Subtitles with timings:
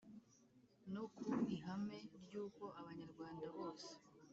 [0.93, 3.89] No ku ihame ry’uko abanyarwanda bose